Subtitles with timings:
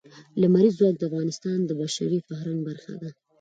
[0.41, 3.09] لمریز ځواک د افغانستان د بشري فرهنګ برخه ده.